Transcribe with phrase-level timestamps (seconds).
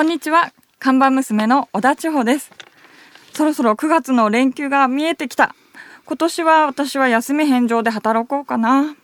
[0.00, 0.50] こんにちは。
[0.78, 2.50] 看板娘の小田千穂です。
[3.34, 5.54] そろそろ9月の連休が見えてきた。
[6.06, 8.96] 今年は私は休み返上で働こうかな。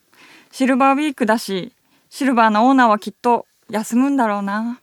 [0.51, 1.74] シルバーウィークだし
[2.09, 4.80] シルバーのオーナーはきっと休むんだろうな。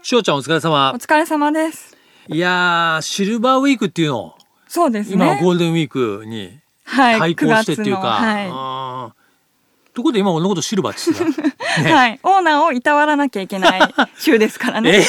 [0.00, 0.92] しおちゃんお疲れ様。
[0.94, 0.98] お。
[0.98, 1.94] 疲れ様です。
[2.28, 4.34] いやー、シルバーウィークっていうの、
[4.66, 5.38] そうですね。
[5.42, 9.25] ゴールデンウィークにはい対抗してっていうか、9月のはい
[9.96, 11.42] ところで今俺のことシルバーって言って
[11.76, 11.82] た？
[11.82, 13.80] ねはい、オーナーをいたわらなきゃいけない
[14.18, 14.98] 週ですからね。
[14.98, 15.00] え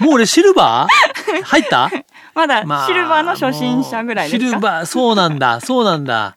[0.00, 1.42] ー、もう俺シルバー？
[1.44, 1.90] 入った？
[2.34, 4.44] まだまあシルバーの初心者ぐらいですか？
[4.44, 6.36] もうシルバー、そうなんだ、そうなんだ。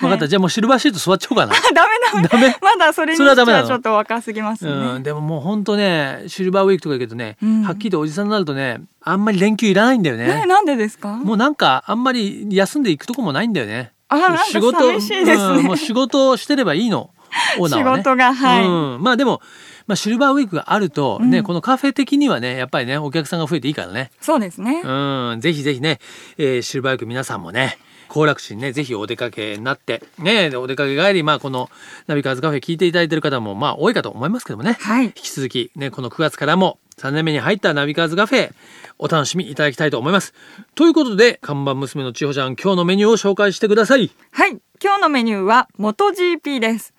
[0.00, 0.28] 分かった。
[0.28, 1.52] じゃあもうシルバーシート座っちゃおうかな。
[1.52, 1.82] ダ
[2.14, 2.28] メダメ。
[2.28, 2.56] ダメ？
[2.62, 4.70] まだそれにしてはちょっと若すぎますね。
[4.70, 10.46] うん、でももう本当ね、シルバーウィークとか言うけどね、うんはっきりとおじさんになるとね、あんまり連休いらないんだよねね。
[10.46, 11.08] なんでですか？
[11.16, 13.91] もうなんかあんまり休んでいくとこもないんだよね。
[14.12, 17.10] あ仕事うんもう仕事をしてればいいの。
[17.58, 18.02] オーナーはね。
[18.02, 19.40] 仕事がはいうん、まあでも、
[19.86, 24.10] まあ、シルバーウィークがあるとね、うんこのカフェ的にはねやっぱりねお客さんが増えていいからね。
[24.20, 24.82] そうですね。
[24.84, 25.98] うん、ぜひぜひね、
[26.38, 27.78] えーシルバーウィーク皆さんもね
[28.08, 31.70] 行楽地にねぜひお出かけになってねでお出かけ帰りまあこの
[32.06, 38.52] ナビカーズカフェ聞いていただいてる方もまあ多いかと思いますけどもね、はい引き続きねこの9月からも3年目に入ったナビカーズカフェ
[38.96, 40.34] お楽しみいただきたいと思います。
[40.76, 44.12] ということで看板娘の千穂ちゃん今日のメニューを紹介してください。
[44.30, 44.50] はい、
[44.80, 46.94] 今日のメニューは元 GP です。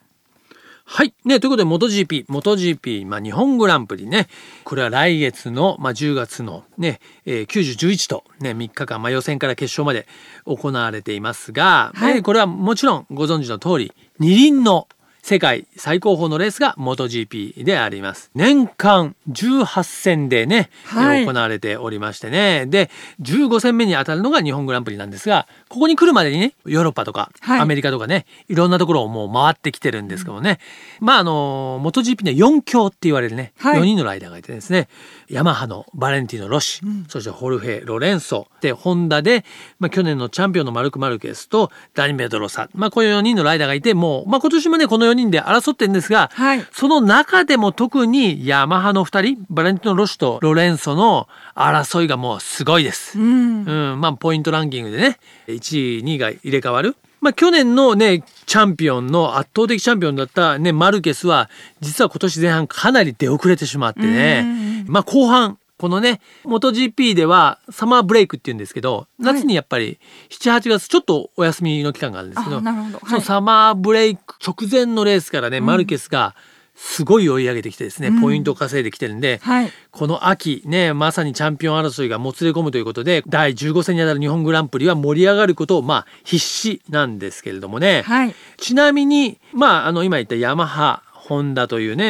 [0.85, 1.13] はい。
[1.23, 4.27] ね、ということで、元 GP、元 GP、まあ、日本グランプリね。
[4.65, 10.05] これは来月の、まあ、10月のね、えー、90、11と、ね、3日間、まあ、予選から決勝まで
[10.45, 14.89] 行われていますが、はいえーこれはもちろんご存知の通り、二輪の
[15.25, 18.29] 世界最高峰のレースが MotoGP であります。
[18.35, 22.65] 年間18戦でね、はい行われておりましてね。
[22.65, 22.89] で、
[23.21, 27.59] 15戦目に当たるのが日本グランプリなんですが、ここに来るまでにね、ヨーロッパとか、はい。
[27.59, 30.59] アメリカとかね、いろんなところをもう回ってきてるんですけどね。
[30.99, 33.81] まああの、MotoGP ね、4強って言われるね、はい。
[33.81, 34.87] 4人のライダーがいてですね、
[35.29, 39.45] ヤマハのバレンティーノ・ロッシ、そしてホルフェ・ロレンソ、で、ホンダで、
[39.79, 46.63] まあ去年のチャンピオンのマルク・マルケスとダニ・メドロサ、まあこういう4人のライダーがいて、もう、まあ今年もね、この4人で争ってるんですが、はい。
[46.71, 53.19] その中でも特にヤマハの2人、バレンティーノ・ロッシとロレンソの争いがもうすごいです。
[53.19, 53.65] うん。
[53.65, 56.95] うん、まあポイントランキングでね1位2位が入れ替わる。
[57.21, 61.49] まあ去年のねチャンピオンの圧倒的チャンピオンだったねマルケスは
[61.79, 64.85] 実は今年前半かなり出遅れてしまってね。
[64.87, 69.99] まあ後半このね MotoGP ではサマーブレイクって言うんですけど夏にやっぱり
[70.29, 72.65] 78月ちょっとお休みの期間があるんですけど、はい。
[73.09, 76.35] そのサマーブレイク直前のレースからね、マルケスが
[76.75, 79.71] すごい追い上げてきてですね、ポイントを稼いできてるんで、はい。
[79.91, 88.35] この秋ねまさにチャンピオン争いがもつれ込むということで第15戦にあたる日本グランプリは盛り上がることをまあ必死なんですけれどもね、はい。
[88.57, 92.05] ちなみにまああの今言ったヤマハホンダというね、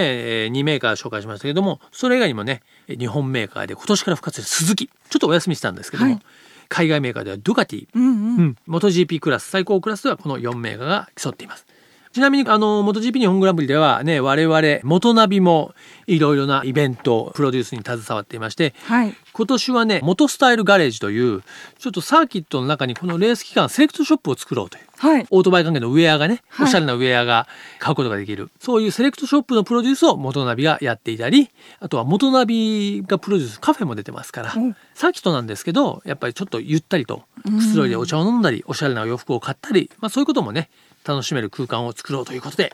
[0.45, 6.21] え2メーカー紹介しましたけどもそれ以外にもね日本メーカーで今年から復活する鈴木ちょっとお休みしたんですけども、はい
[6.69, 8.37] 海外メーカーではドゥカティうんうん。
[8.37, 11.67] うん、MotoGP クラス最高クラスではこの4名が競っています。
[12.13, 15.73] ちなみにあの MotoGP 日本グランプリではね我々元ナビも
[16.05, 19.15] いろいろなイベントプロデュースに携わっていましてはい。
[19.33, 21.41] 今年はねモトスタイルガレージという
[21.79, 25.27] ちょっとサーキットの中にこのレース期間セレクトショップを作ろうというはい。
[25.31, 27.47] オートバイ関係のウェアがね、はいおしゃれなウェアが
[27.79, 31.49] 買うことができるそういうセレクトショップのプロデュースを元ナビがやっていたり
[31.79, 40.69] あとは元ナビがプロデュースカフェも出てますからうんサーキットなんですけどやっぱりちょっとゆったりとくつろいでお茶を飲んだりおしゃれな洋服を買ったり、まあ、そういうこともね
[41.05, 42.73] 楽しめる空間を作ろうということで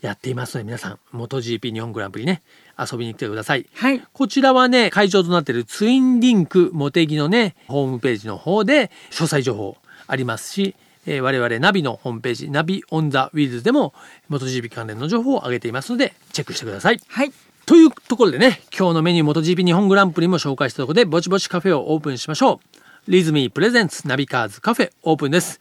[0.00, 2.42] やっていますので皆さん MotoGP 日本グランプリね
[2.78, 3.66] 遊びに来てください。
[3.74, 4.02] はい。
[4.12, 9.76] こちらはね、会場となっているツインリンクモテギのね、ホームページの方で詳細情報
[10.06, 10.74] ありますし、
[11.06, 13.92] えー我々ナビのホームページ、ナビオンザウィズでも
[14.30, 17.00] MotoGP 関連の情報を上げていますので、チェックしてください。
[17.06, 17.32] はい。
[17.66, 22.60] というところでね、今日のメニュー MotoGP 日本グランプリも紹介したところで、ぼちぼちカフェをオープンしましょ
[23.06, 23.10] う。
[23.10, 25.60] リズミープレゼンツナビカーズカフェオープンです。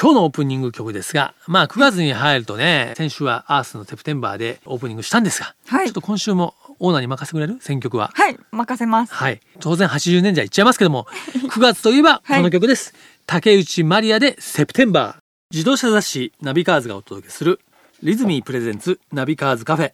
[0.00, 7.60] 今日のオープニング曲ですが、まあ9月に入るとね、先週はアースの September でオープニングしたんですが、はいちょっと今週もオーナーに任せてくれる？
[7.60, 8.10] 選曲は？
[8.14, 8.38] はい。
[8.50, 9.14] 任せます。
[9.14, 9.40] はい。
[9.60, 12.94] 当然80年代いっちゃいますけども、9月といえばこの曲です。
[13.26, 15.16] 竹内まりやで September。
[15.52, 17.60] 自動車雑誌ナビカーズがお届けする
[18.02, 19.92] リズミープレゼンツナビカーズカフェ。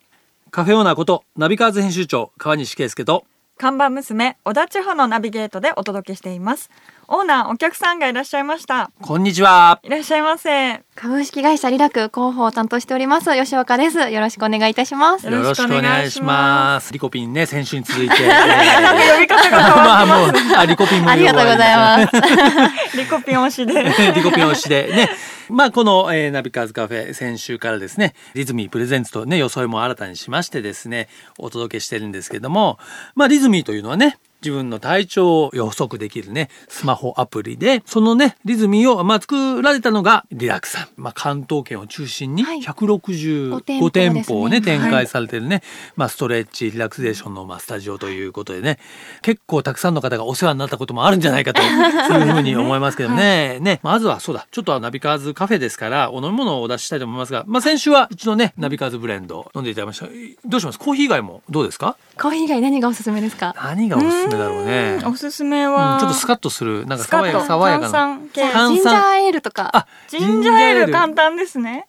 [0.51, 3.27] カフェオーナーことナビカーズ編集長川西圭介と
[3.59, 6.71] 看板娘小田千穂のナビゲートでお届けしています。
[7.11, 8.91] オーナーお客さんがいらっしゃいました。
[9.01, 9.81] こんにちは。
[9.83, 10.83] いらっしゃいませ。
[10.95, 13.99] 株式会社リラク広報を担当しております吉岡です。
[14.11, 15.25] よろしくお願いいたします。
[15.25, 18.29] よろしくお願いしますリコピンね、先週に続いて。
[18.29, 22.97] なんか呼び方が変まわあもう、あリコピンもありがとうございます。
[22.99, 23.85] リコピン推しで。
[24.15, 25.09] リコピン推しでね。
[25.49, 31.09] まあこの、えーナビカーズカフェ先週からですねリズミープレゼンツとね装いも新たにしましてですね
[31.39, 32.79] お届けしてるんですけども
[33.15, 40.89] まあリズミーというのはね自分の体調を予測できるね、スマホアプリで、そのね、リズミーを、まあ、作られたのがリラクさん。
[40.97, 42.61] まあ、関東圏を中心にはい。
[42.61, 45.63] 165 5店店舗舗をね展開されてるね、
[45.97, 48.79] まあ、ストレッチ、リラクゼーションの、まあ、スタジオということでね、
[49.23, 51.61] 結構たくさんの方がお世話になったこともあるんじゃないかと、
[52.09, 53.59] そういうふうに思いますけどね。
[53.61, 60.07] ね、まずはそうだ、ちょっとナビカーズカフェですから、お飲み物をお出ししたいと思いますが、まあ、先週はうちのね、ナビカーズブレンド飲んでいただきました。
[60.47, 60.79] どうします？
[60.79, 61.97] コーヒー以外もどうですか？
[62.21, 63.55] コーヒー以外何がおすすめですか？
[63.63, 64.28] 何がおすすめ？
[64.37, 65.01] だろうね。
[65.07, 67.91] おすすめうんは、ちょっとスカッとする、なんか爽や爽やかな。
[67.91, 68.43] 炭酸系。
[68.53, 68.75] 炭酸。
[68.75, 69.71] ジンジャーエールとか。
[69.73, 70.93] あ、ジンジャーエール。
[70.93, 71.87] 簡単ですね。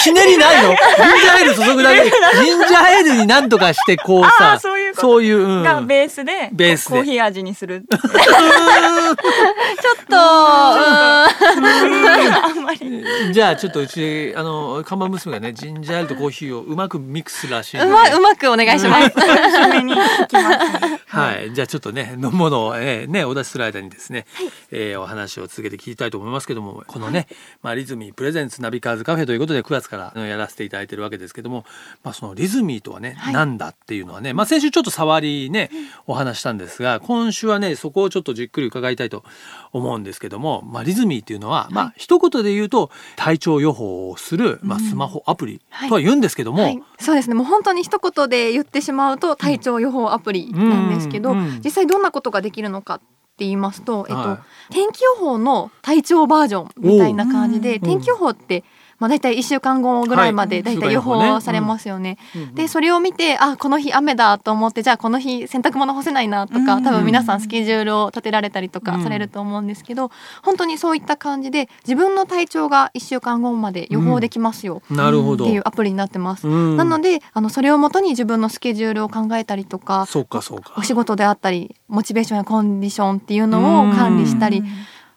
[0.00, 0.70] ひねりないの？
[0.74, 2.00] ジンジャーエール注ぐだけ。
[2.04, 2.10] で、
[2.44, 5.62] ジンジャーエールになんとかしてこうあさ、ーそういうそういう、うん。
[5.62, 6.96] がベースで、ベースで。
[6.98, 7.84] コーヒー味にする。
[7.90, 8.00] ちょっ
[10.08, 10.18] と、うん。
[10.18, 11.28] あ
[12.54, 13.04] んまり。
[13.32, 17.86] じゃあちょっとうち、あの、看板娘がね、ジンジャーエールとコーヒーをうまくミックスらしいんで。
[17.86, 19.06] うまうまくお願いします。
[19.08, 20.58] 締めに行きます。
[21.14, 21.52] はい。
[21.52, 24.26] じゃあちょっとね、飲むものを、えーね、お出しする間にですね、
[24.70, 27.26] えーお話を続けて聞きたいと思いますけども、このね、
[27.62, 31.64] まあ、リズミープレゼンツナビカーズカフェということで9月からやらせていただいてるわけですけども、
[32.02, 33.34] まあ、そのリズミーとはね、はい。
[33.34, 35.70] なんだっていうのはね、まあ、先週ちょっと触りね、
[36.06, 39.24] お話したんですが、今週はね、そこをちょっとじっくり伺いたいと
[39.72, 47.34] 思うんですけども、まあ、リズミーっていうのは、まあ、一言で言うと、体調予報をする、まあ、スマホアプリとは言うんですけども、はい、そうですね。
[47.34, 51.60] もう本当に一言で言ってしまうと体調予報アプリなんですけど、うんうん。
[51.62, 53.04] 実際どんなことができるのかって
[53.38, 58.64] 言いますと、えっとは天気予報の体調バージョンみたいな感じで天気予報って、
[59.04, 62.16] まあ、大体1週間後ぐらいまはいで大体予報されますよね。
[62.54, 70.10] でそれを見てあこの日雨だと思ってじゃあこの日洗濯物干せないなとか、うん多分皆さんスケジュールを立てられたりとうんかされると思うんですけど、
[70.42, 75.44] 本当にそういった感じで自分の体調が1週間後まで予報できますよなるほど。
[75.44, 76.48] っていうアプリになってます。
[76.48, 80.82] うんなのであのそれをもとに自分のスケジュールを考えたりとかそうかそうかお。
[80.82, 84.62] 仕事であったりモチベーションやコンディションっていうのを管理したり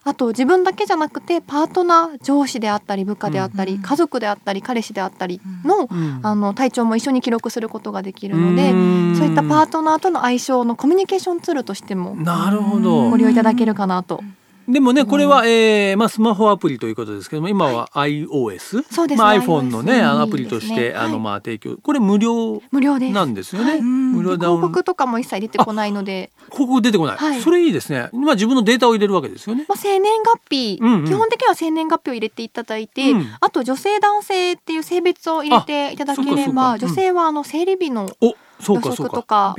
[0.07, 6.19] あと自分だけじゃなくてパートナー上司であったり部下であったり、うん家族であったり彼氏であったりの,、うん。
[6.24, 9.15] あの体調も一緒に記録することができるので、うん。
[9.18, 13.09] そういったパートナーとの相性のコミュニケーションツールとしてもなるほど。
[13.09, 13.18] ご。
[13.18, 14.24] 利用いただけるかなと。
[14.68, 23.14] でもね、これは、えーまあ、スマホアプリということですけども、今は iOS、そうですまあ、ね iPhone のね、アプリとして、あの、まあ、提供、これ無料無料です。
[23.14, 23.72] なんですよね。
[23.72, 23.81] はい。
[23.81, 27.42] 無料広告とかも一切出てこないので、広告出てこない、はい。
[27.42, 28.10] それいいですね。
[28.12, 29.66] まあ、自分のデータを入れるわけですよね。
[29.69, 31.06] まあ、生年月日、うんうん。
[31.06, 33.25] 基本的には生年月日を入れていただいて、うん。
[33.40, 38.95] あと女性男性っていう性別を入れていただければ、女性はあの生理日のお、そう予か。
[38.95, 39.56] そうか。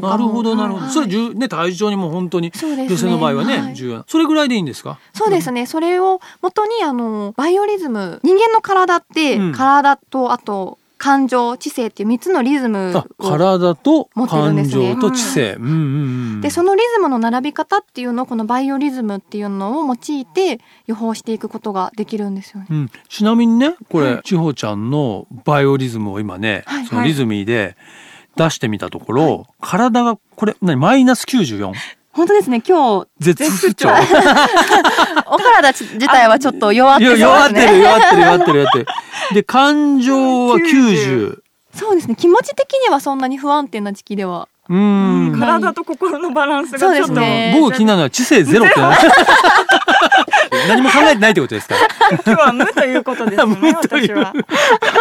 [0.00, 0.84] なるほどなるほど。
[0.84, 0.92] はい。
[0.92, 3.74] それ重ね体調にも本当に女性の場合はね、はい。
[3.74, 4.04] 重要な。
[4.06, 4.98] それぐらいでいいんですか？
[5.12, 9.52] そうですね、それを元にあのバイオリズム人間の体って、うん。
[9.52, 15.58] 体とあと感情知性っていう3つのリズムあ、を体と感情と知性。
[16.40, 22.66] でそのリズムの並び方っていうのをこのバイオリズムっていうのを用いて予報していくことができるんですよね。
[22.70, 24.22] うん、ちなみにねこれ、はい。
[24.24, 26.86] 千穂ちゃんのバイオリズムを今ね、はい。
[26.86, 27.76] そのリズミーで
[28.36, 31.72] 出してみたところ、体がこれ何マイナス94
[32.12, 32.62] 本当ですね。
[32.66, 33.88] 今日絶不調。
[35.30, 37.66] お体自体はちょっと弱っていやそう弱って。
[37.66, 38.86] る弱ってる弱ってる弱ってる。
[39.34, 41.38] で感情は90 90
[41.74, 42.16] そうですね。
[42.16, 45.38] 気持ち的にはそんなに不安定な時期ではうーん。
[45.38, 47.56] 体と心のバランスがちそうでょっと、すね。
[47.60, 48.80] 僕が気になるのは知性ゼロって。
[48.80, 48.96] 何
[50.68, 51.74] 何も考えてないってことですか？
[52.24, 54.32] 今日は無ということです 無ね私は。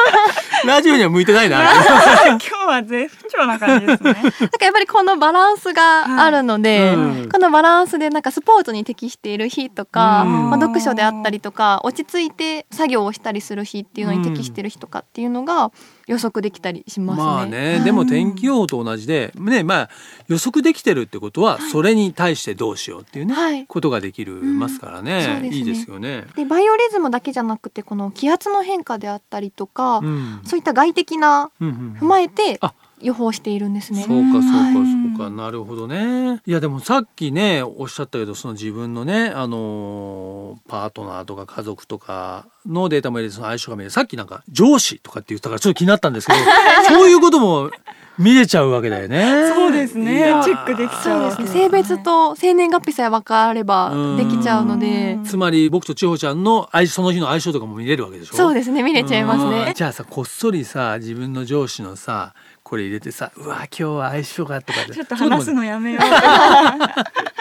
[0.66, 1.62] ラジオには向いてないな。
[1.62, 4.14] 今日は絶不調な感じですね。
[4.14, 7.30] なんかやっぱりこのバランスがあるので、はいうん。
[7.30, 10.50] このバランスでなんかスポーツに適している日とか、うん。
[10.50, 15.72] まあ、読書であったりとか落ち着いて作業をしたりする日っていうのに適している日とかっていうのが
[16.08, 17.24] 予測できたりしますね。
[17.26, 19.90] まあね、でも天気予報と同じで、ね、まあ
[20.28, 23.66] 予測できてるってことは、それに対してどうしようっていうね、はい。
[23.66, 25.58] ことができるますからね,、そうですね。
[25.58, 26.26] いいですよね。
[26.36, 30.42] でバイオリズムだけじゃなくてこの気圧の変化であったりとか、うん。
[30.46, 31.98] そういった外的なうんうん。
[32.00, 32.74] 踏まえてあ
[33.06, 34.04] 予報しているんですね。
[34.04, 34.82] そうかそうかはいそ
[35.16, 35.30] うか。
[35.30, 36.42] なるほどね。
[36.46, 46.40] いやでもさっきねおっしゃったけどその自分のねあのーパートナーとか家族とかのデータも入れてその相性が見えるさっきなんか上司とかって言ったからちょっと気になったんですけど
[46.90, 47.70] そういうことも
[48.18, 49.52] 見れちゃうわけだよね。
[49.54, 50.34] そうですね。
[50.46, 51.48] チェックできちそゃうですね。
[51.48, 55.16] 性別と生年月日さえ分かればできちゃうので。
[55.16, 55.24] うん。
[55.26, 58.36] つまり僕と千穂ちゃんの相その日の相性とかも見れるわけでしょ？
[58.38, 58.84] そうですね。
[58.84, 59.52] 見れちゃいますうん。
[59.52, 59.74] ね。
[59.76, 62.34] じゃあさこっそりさ自分の上司のさ
[62.66, 64.94] これ入れてさ「うわ今日は相性が」とかで。
[64.96, 66.02] ちょっと話すのやめよう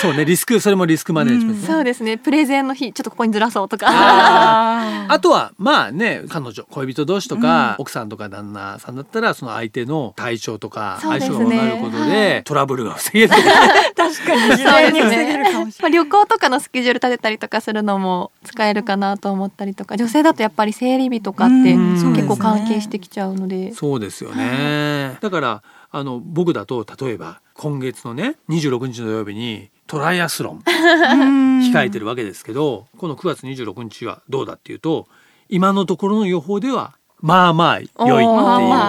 [0.00, 2.18] そうねリスクそれもリスクマネージメントね、そうですね。
[2.18, 3.86] プレゼンの日ちょっとここにずらそうとか。
[3.90, 11.50] ああとはまあね彼女恋人同士とか、奥さんとか旦那さんだったらその相手の体調とか相そうですね。
[11.50, 12.44] 性が分かることで、はい。
[12.44, 13.28] トラブルが防げる
[13.96, 14.34] 確か。
[14.34, 15.00] に事前に。
[15.00, 19.96] 防げるかもしまあ、旅行とかのスケジュール立てたりとかするのも使えるかなと思ったりとか。
[19.96, 21.98] 女性だとやっぱり生理日とかってうん。
[21.98, 23.72] そうですね結構関係してきちゃうので。
[23.74, 25.16] そうですよね。
[25.20, 30.62] だからあの僕だと例えば今月のね26日の土曜日にトライアスロン。
[30.62, 35.08] 控えてるわけですけど、この9月26日はどうだっていうと
[35.48, 38.26] 今のところの予報ではまあまあ良いっていう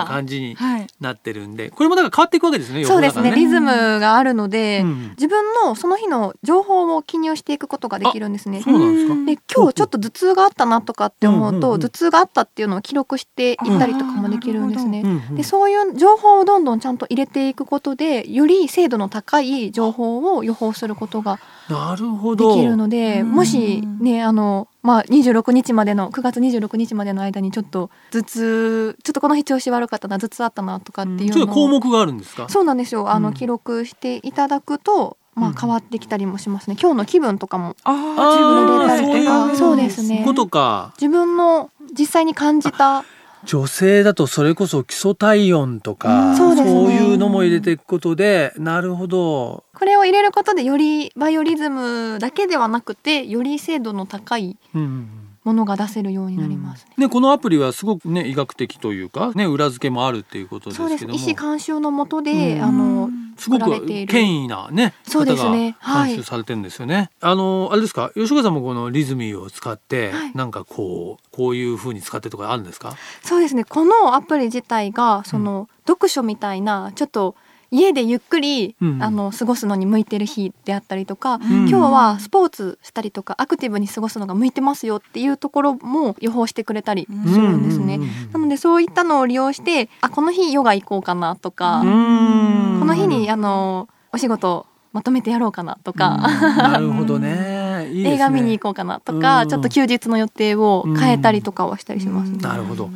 [0.07, 0.87] 感じにはい。
[0.99, 1.71] なってるんで。
[1.71, 3.31] これもだから変わっていくわけですね予そうですね。
[3.31, 5.09] リズムがあるので、うん。
[5.11, 8.61] 自分のその日の情報を記入していくことができるんですね。
[8.61, 9.53] そうなんですか？
[9.55, 15.03] 今日ちょっと頭痛があったなとかって思うと、うんうんうん頭痛があったっていうのを記録していったりとかもできるんですね。
[15.31, 22.55] でそういう情報をどんどんちゃんと入れていくことでより精度の高い情報を予報することがなるほど。
[22.55, 23.31] できるのでうん。
[23.31, 28.97] もしねあのまあ26日までの9月26日までの間にちょっと頭痛。
[29.03, 32.49] ちょっとこの日調子悪かったな頭痛あったなとかっていうのをちょっと項目があるんですか？
[32.49, 33.09] そうなんですよ。
[33.11, 33.23] あうん。
[33.23, 35.53] の記録していただくと、まうん。
[35.55, 36.75] あ変わってきたりもしますね。
[36.81, 39.55] 今日の気分とかもああ自分で入れたりとか。
[39.55, 40.23] そうですね。
[40.25, 40.93] ことか。
[40.99, 43.03] 自分の実際に感じた
[43.45, 46.37] 女性だとそれこそ基礎体温とか、うん。
[46.37, 46.95] そうですね。
[46.95, 49.63] いうのも入れていくことでなるほど。
[49.73, 57.05] これを入れることでよりバイオリズムだけではなくてより精度の高いうんものが出せるようになりますね。
[57.05, 60.99] ね、このアプリはすごくね医学的というかね裏付けもあるっていうことですそうです。
[60.99, 62.63] けども医師監修のもとで、うん。
[62.63, 65.33] あのすごく権威なね方が
[65.79, 66.09] はい。
[66.09, 67.09] 監修されてるんですよね。
[67.21, 68.11] あのあれですか？
[68.13, 70.31] 吉川さんもこのリズミーを使って、はい。
[70.35, 72.95] なんかこうこういう風に使ってとかあるんですか？
[73.23, 73.63] そうですね。
[73.63, 77.35] このアプリ自体がその、読書みたいなちょっと
[77.71, 87.95] 家でゆっくり、うんあの過ごすのに向いてる日であったりとか、ん今日はスポーツしたりとかアクティブに過ごすのが向いてますよっていうところも予報してくれたりするんですね。
[87.95, 88.31] うんうんうんうん。
[88.31, 92.79] なのでそういったのを利用してあこの日ヨガ行こうかなとか、うん。
[92.79, 97.58] この日にあのお仕事まとめてやろうかなとか、なるほどね。
[97.89, 102.37] いいね映画見に行こうかなとか、うんちょっと休日の予定を変えたりとかはしたりしますね。
[102.37, 102.89] なるほど。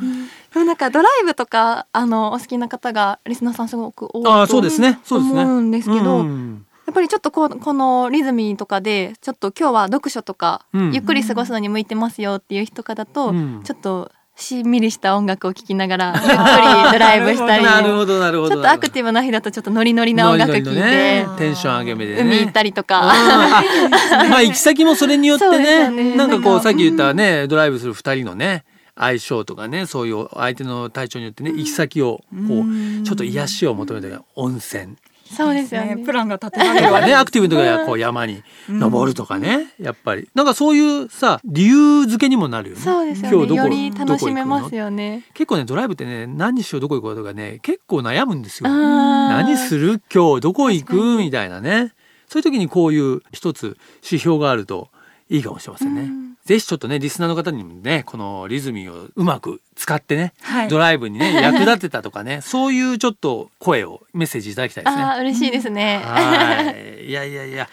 [0.54, 5.00] なんかドライブとかあのお好きな方がリスナーさんすごく多いとそうですね。
[5.04, 5.42] そうですね。
[5.42, 18.54] 思うんですけど、うんやっぱりちょっとこうこのリズミーとかでちょっと今日は読書とか、うんゆっくり過ごすのに向いてますよっていう人とかだと、うんちょっとしんみりした音楽を聴きながら ゆっくりドライブしたりなるほどなるほど。
[18.54, 21.26] ちょっとアクティブな日だとちょっとノリノリな音楽聴いて、ノリノリのね。
[21.38, 22.20] テンション上げ目でね。
[22.22, 23.90] 海行ったりとか、うん
[24.30, 26.16] まあ行き先もそれによってねよね。
[26.16, 28.64] なんかこうんさっき言ったね、ドライブする二人のね
[28.96, 34.96] 相性とかねそういう相手の体調によってね行き先をこうちょっと癒しを求めて温泉
[35.34, 35.94] そうですよね。
[35.96, 36.04] ね。
[36.04, 40.28] プランが立てられるね アクティブの時はこう山に登るとかねやっぱり。
[40.34, 42.82] なんかそういうさ理由付けにもなるよね。
[42.82, 44.84] そうですよ今日どこねより楽しめますよ。
[44.84, 48.68] よね結構ねドライブってね何しようどこ行こうとかね結構悩むんですよ。
[48.70, 50.00] 何何する？
[50.12, 50.94] 今日どこ行く？
[51.18, 51.92] みたいなね。
[52.28, 54.88] そういう時にこういう一つ指標があると
[55.30, 56.23] いいかもしれませんね。
[56.48, 60.68] うんぜひちょっとねリスナーの方にもねこのリズミをうまく使ってね、はい。
[60.68, 65.02] ドライブにね 役立てたとかねそういうちょっと声をメッセージいただきたいですね。
[65.02, 67.06] ああ嬉しいですね、はい。
[67.06, 67.66] いやいやいや。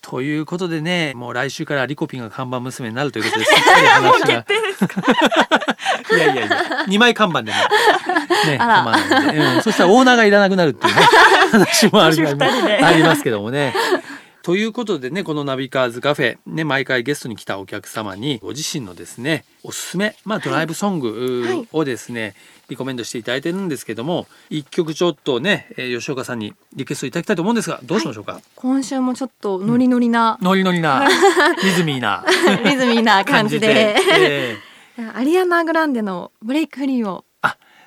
[0.00, 3.52] ということでねもう来週からリコピンが看板娘になるということです。
[3.52, 4.46] っかり話が。
[6.16, 6.84] いやいやいや。
[6.86, 7.56] 二枚看板でも
[8.46, 8.74] ね あら。
[8.84, 11.02] 構わないんで、うん、そしたらオーナーがいらなくなるっていうね
[11.50, 12.20] 話もあり
[13.02, 13.74] ますけどもね。
[14.44, 21.68] ということでねこのナビカーズカフェね毎回ゲストに来たお客様にご自身のですねおすすめまあドライブソングはい。
[21.72, 22.34] をですね、
[22.68, 31.08] リコメンドしていただいてるんですけども一曲ちょっとね、えー吉岡さんにリクエストいただきたいと思うんですがどうしましょうか、今週もちょっとノリノリな、ノリノリな
[31.64, 32.22] リズミーな
[32.64, 33.96] リズミーな感じで。
[34.12, 34.56] え
[35.14, 37.22] アリアナ・グランデの「ブレイクフリー」をー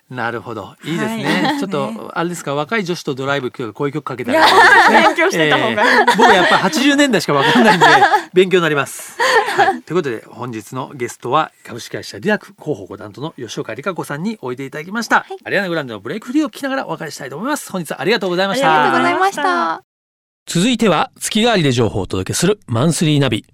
[0.09, 0.75] なるほど。
[0.85, 1.59] いいですね、はい。
[1.59, 2.55] ちょっとあれですか？
[2.55, 4.45] 若い女子とドライブ今日こういう曲かけたら
[4.89, 5.69] 勉強してた方が。
[5.69, 7.85] いいえー僕やっぱ80年代しかわかんないんで
[8.33, 9.17] 勉強になります、
[9.57, 17.71] はい、ということで本日のゲストは株式会社リラク広報五担当の吉岡理香子さんにおいでいただきました、アリアナグランデのブレイクフリーを聞きながらお別れしたいと思います。
[17.71, 19.83] 本日はありがとうございましありがありがとうたございました。
[20.45, 23.45] 続いては月替わりで情報をお届けするマンスリーナビ。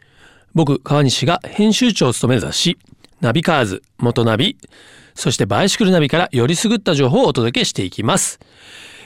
[0.54, 2.78] 僕川西が編集長を務める雑誌
[3.22, 4.56] ナビカーズ元ナビ
[5.16, 8.40] そしてバイシクルナビからよりすぐった情報をお届けしていきます。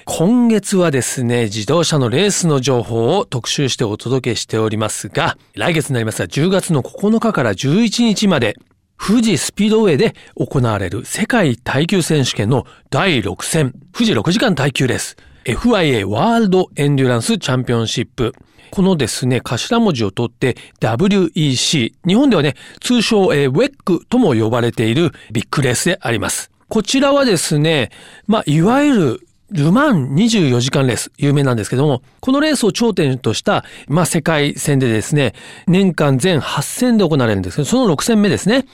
[0.10, 8.56] 今月はですね自動車のレースの情報を特集してお届けしておりますが来月になりますが10月の9日から11日まで
[8.98, 15.18] 富士スピードウェイで行われる世界耐久選手権の第6戦富士6時間耐久レース。
[15.48, 18.34] FIA ワールドエンデュランスチャンピオンシップ。
[18.70, 21.94] このですね、頭文字を取って WEC。
[22.06, 26.52] 日本ではね、通称、えー、WEC とも呼ばれているビッグレースであります。
[26.68, 27.92] こちらはですね、
[28.28, 35.34] まあ、いわゆるルマン24時間レース、有名なんですけども、このレースを頂点とした、まあ、世界戦でですね、
[35.66, 38.66] 年間全8戦で行われるんですけど、その6戦目ですね。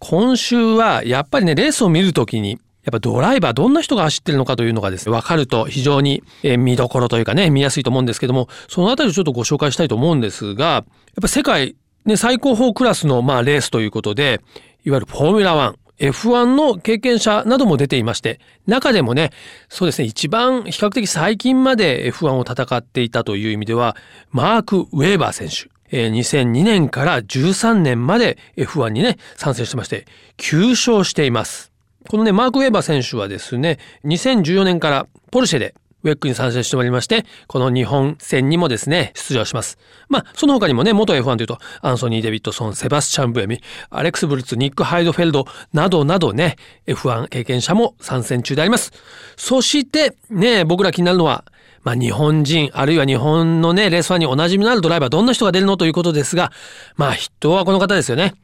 [0.00, 6.22] 今週は、やっぱりね、レースを見るときに、やっぱドライバーどんな人が走ってるのかというのがですね、わかると非常に
[6.58, 10.84] 見どころというかね、見やすいと思うんですけども、そのあたりをちょっとご紹介したいと思うんですが、やっ
[11.20, 14.40] ぱ世界、ね、最高峰クラスのまあレースということで、
[14.84, 15.74] いわゆるフォーミュラ1、
[16.10, 19.30] F1 の経験者なども出ていまして、中でもね、
[19.68, 23.96] そうですね、一番比較的最近まで F1 を戦っていたという意味では、
[24.30, 25.72] マーク・ウェーバー選手。
[25.92, 30.06] 2002年から13年まで F1 にね、参戦してまして、
[30.38, 31.73] 9勝しています。
[32.08, 39.78] このね、マーク・ウェーバー選手はですね、2014年からポルシェでウェックに参戦しておりまして、この日本戦にもですね、出場します。
[40.08, 46.56] まあ、その他にもね、元 F1 というと、アンソニー・デビッドソン、セバスチャン・ブエミ、アレックス・ブルツ、ニック・ハイドフェルド、などなどね、
[46.86, 48.92] F1 経験者も参戦中であります。
[49.36, 51.44] そして、ね、僕ら気になるのは、
[51.84, 56.52] まあ、日本人、あるいは日本のね、レースファンにお馴染みのあるドライバー、どんな人が出るのということですが、
[56.96, 58.34] まあ、筆頭はこの方ですよね。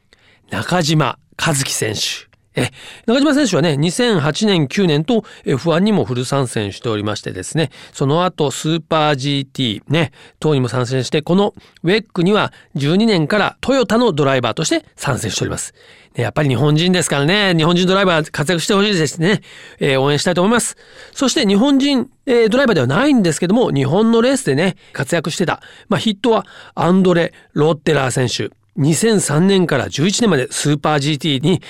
[0.49, 2.30] 中島和樹選手。
[2.55, 2.69] え、
[3.05, 11.53] 中島選手はね、2008年、9年と F1 にもフル参戦しておりましてですね、その後スーパー GT ね、等にも参戦して、この
[11.83, 15.73] ウェックには12年からトヨタのドライバーとして参戦しております。
[16.13, 19.41] やっぱり日本人ですからね、日本人ドライバー活躍してほしいですね、
[19.79, 20.75] えー、応援したいと思います。
[21.13, 31.61] そして日本人、えー、ドライバーではないんですけども、日本のレースでね、活躍してた、まあヒットはアンドレ・ロッテラー選手、2003年から11年までスーパー GT に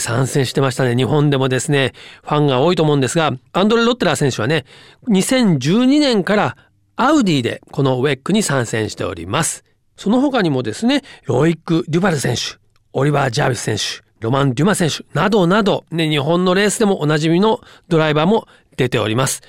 [0.00, 0.96] 参戦してましたね。
[0.96, 4.64] 日本でもですね、ファンが多いと思うんですが、アンドレ・ロッテラー選手はね、
[5.08, 6.56] 2012年から
[6.96, 9.64] アウディでこのウェックに参戦しております。
[9.96, 12.58] その他にもですね、ロイック・デュバル選手、
[12.92, 19.42] オリバー・ジャービス選手、ロマン・デュマ選手などなど、ね、日本のレースでもおなじみのドライバーも出ております。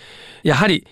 [0.44, 0.86] やはり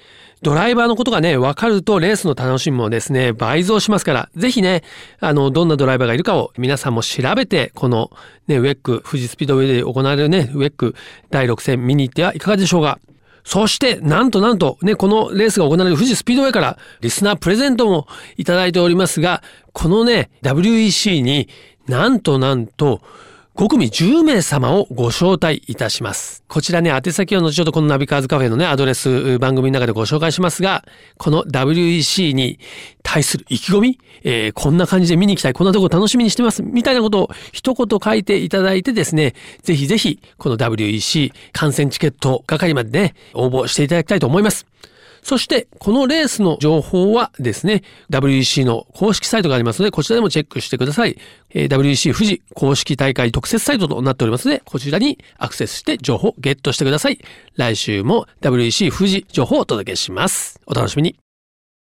[0.43, 4.83] ドライバーのことがね、分かるとレースの楽しみもですね、倍増しますから、ぜひね、
[5.19, 8.11] あの、どんなドライバーがいるかを皆さんも調べて、この
[8.47, 10.95] ね、ウェック、富士スピードウェイで行われるね、ウェック
[11.31, 12.99] 第6戦見に行ってはいかがでしょうか。
[13.43, 21.47] そして、なんとなんと、ね、このレースが行われる富士スピードウェイから、リスナープレゼントもいただいておりますが、このね、WEC に
[21.87, 23.01] なんとなんと、
[23.57, 26.43] 5組10名様をご招待いたします。
[26.47, 30.85] こちらね、宛先は後ほどこのナビカーズカフェのね、アドレス番組の中でご紹介しますが、
[31.17, 32.59] この WEC に
[33.01, 44.67] 対する意気込み、えー、こんな感じで見に行きたい、こんなとこ楽しみにしてます、みたいなことを一言書いていただいてですね、ぜひぜひ、この WEC 観戦チケット係までね、応募していただきたいと思います。
[45.27, 51.17] そして、このレースの情報はですね、WEC の公式サイトがありますので、こちらでもチェックしてください。
[51.49, 57.19] え WEC 富士公式大会特設サイトとなっておりますので、こちらにアクセスして情報をゲットしてください。
[57.57, 60.61] 来週も WEC 富士情報をお届けします。
[60.65, 61.17] お楽しみに。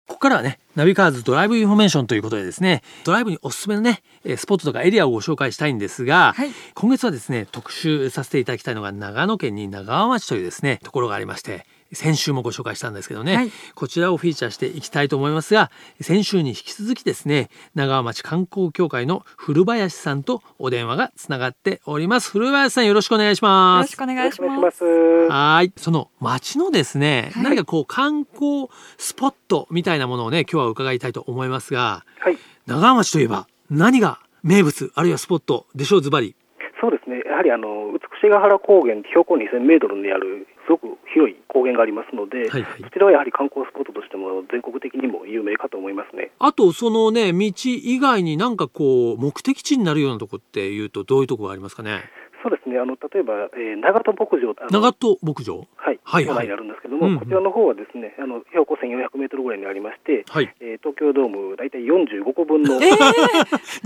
[0.07, 4.03] ここからはね、ナビカーズドライブインフォメーションということでですね、ドライブにおすすめのね、
[4.37, 22.31] スポットとかエリアをご紹介したいんですが、はい、今月はですね、特集させていただきたいのが長野県に長川町というですね、ところがありまして、先週もご紹介したんですけどね、はい、こちらをフィーチャーしていきたいと思いますが先週に引き続きですね長川町観光協会の古林さんとお電話がつながっております。
[22.31, 23.83] 古林さんよろしくお願いします。
[23.83, 24.83] よろしくお願いします。
[25.29, 25.73] はい。
[25.77, 36.35] その町のですね、はい、何かこう観光スポットみたいなものをね今日は伺いたいと思いますが、はい、長川町といえば何が名物あるいはスポットでしょうズバリ。
[36.81, 37.21] そうですね。
[37.25, 46.31] やはりあの美しが原高原標高2000メートルにあるすごく広い高原がありますので、はいはい、そちらはやはり観光スポットとしても全国的にも有名かと思いますね。
[46.39, 52.03] あとそのね道以外になんかこう目的地になるようなとこっていうとどういうところがありますかね？
[52.43, 52.75] そうですね。
[52.77, 55.63] あの例えば、えー、長門牧場長門牧場？
[55.79, 62.99] はい、はい、はい、にあるんですけども、うんうん、こちらの方はですね、あの標高1400メートルぐらいにありまして、はい、えー、東京ドーム大体45個分の、えー、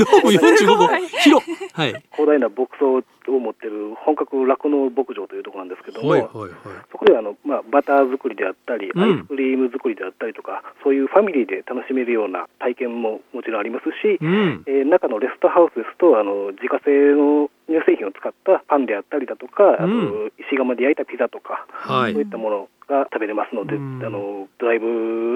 [0.02, 0.90] ドーム45個。
[1.22, 6.52] 広、はい、広大な牧草を持ってる本格酪農牧場というところなんですけども、はいはいはい、
[6.92, 24.88] そこであのまあバター作りであったり、アイスクリーム作りであったりとか、そういうファミリーで楽しめるような体験ももちろんありますし、うん、えー、中のレストハウスですとあの自家製の乳製品を使ったパンであったりだとか、うん、あの石窯で焼いたピザとか、はい、そういったものが食べれますので、うん、あのドライブ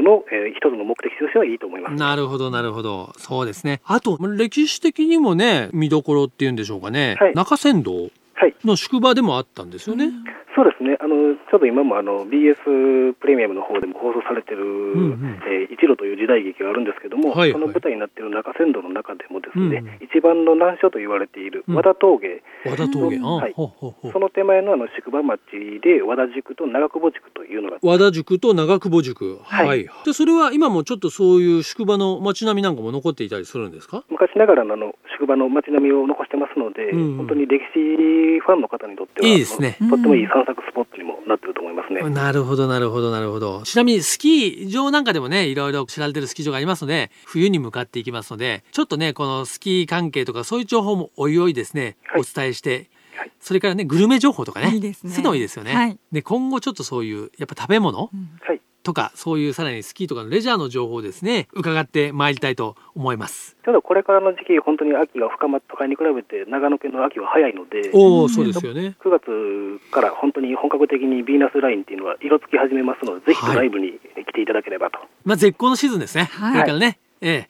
[0.01, 1.95] の、えー、一つの目的としてはいいと思います。
[1.95, 3.13] なるほどなるほど。
[3.17, 3.81] そうですね。
[3.85, 8.09] あと歴史的にもね見どころっていうんでしょうかね、はい、中山道
[8.63, 10.11] の宿場でもあったんですよね。
[10.55, 25.39] そうですね、あのちょうど今もあの BS プレミアムの方でも放送されてる、うんうん、えー、一路という時代劇があるんですけども、はいはい、その舞台になっている中山道の中でもですね、うん、一番の難所と言われている和田峠、うん、和田峠、はい、その手前のあの宿場町
[25.81, 34.03] で和田塾と長久保塾というのが和田塾と長久保塾、はい、はい、でそれは今もちょっとそういう宿場の町並みなんかも残っていたりするんですか？
[34.09, 39.77] 昔ながらのあの宿場の町並みを残してますので、うんうん、本当に歴史ファンの方にとってはいいですね。
[39.89, 42.01] とってもいい散策スポットにもなってると思いますね。
[42.09, 43.63] なるほどなるほどなるほど。
[43.63, 52.89] ちなみにスキー場なんかでもねいろいろ知られてるスキー場がありますので冬に向かっていきますのでちょっとねこのスキー関係とかそういう情報もおいおいですね、はい、お伝えして。
[53.39, 55.73] それからねグルメ情報とかねいいですねそういうのもいいですよね。
[55.73, 58.29] はい、で今後ちょっとそういうやっぱ食べ物、うん、
[58.83, 63.55] とかそういうさらにスキーとかのレジャーの情報をですね伺ってまいりたいと思います。
[63.63, 68.95] ただこれからの時期本当に秋が深まったかに比べて長野県の秋は早いのでおおそうですよね。
[69.03, 77.49] 9月から本当に本格的にヴィーナスラインっていうのは色つき始めますのでぜひドライブに来ていただければと、はい、まあ絶好のシーズンですね、はい、これからね、ええ。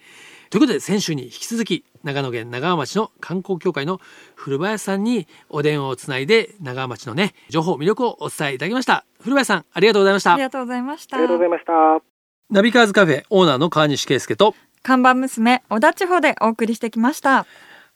[0.49, 3.99] ということで先週に引き続き長野県長浜町の観光協会の
[4.35, 9.05] 古林さんにお電話をつないで長浜町のね情報魅力をお伝えいただきました。
[9.19, 10.33] 古林さんありがとうございました。
[10.33, 11.17] ありがとうございました。
[11.17, 11.73] ありがとうございました。
[12.49, 17.45] ナビカーズカフェオーナーの川西圭介と看板娘小田地方でお送りしてきました。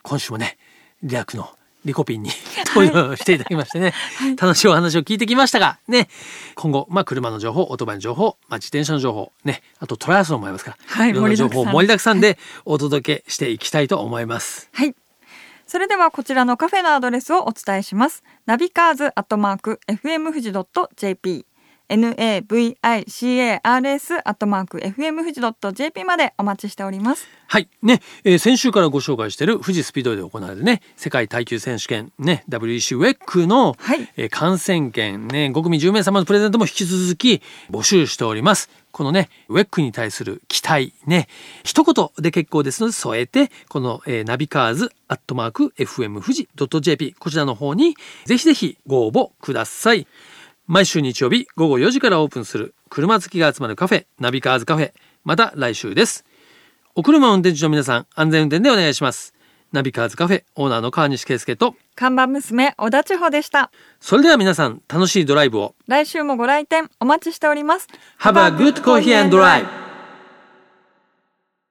[0.04, 0.58] 今週もね
[1.04, 1.50] リラクの
[1.86, 2.32] リコピンに
[2.74, 6.10] 投与していただきましてね、はい、楽しいお話を聞いてきましたが、ね、
[6.56, 14.70] 今後、まあ、車の情報、オートバイの情報、まあ、自転車の情報、ね、あとトライアスロンもありますから、はい、いろんな情報盛りだくさんでお届けしていきたいと思います。
[14.74, 14.96] はい。
[15.68, 18.24] それではこちらのカフェのアドレスをお伝えします。
[18.46, 20.54] ナビカーズアットマーク FM 富士
[20.96, 21.46] .jp
[21.90, 25.42] navicars アットマーク fm 富士
[25.74, 27.28] .jp までお待ちしております。
[27.48, 27.70] はい。
[27.82, 38.70] ね、えー、先週からご紹介している富士スピードで行われるね世界耐久選手権ね WEC ウェックの、はい、えー、観戦券ね5組10名様のプレゼントも引き続き募集しております。
[38.96, 41.28] このね、ウェックに対する期待ね、
[41.66, 50.08] 一言で結構ですので添えて、この、えー、ナビカーズアットマーク FM 富士 .jp こちらの方にぜひぜひご応募ください。
[50.68, 56.26] 毎週日曜日午後4時からオープンする車好きが集まるカフェナビカーズカフェまた来週です。
[56.96, 59.36] お車運転中の皆さん安全運転でお願いします。
[59.72, 63.70] ナビカーズカフェオーナーの川西圭介と看板娘小田千穂でした。
[64.00, 65.76] それでは皆さん楽しいドライブを。
[65.88, 67.88] 来週もご来店お待ちしております。
[68.22, 69.85] Have a good coffee and drive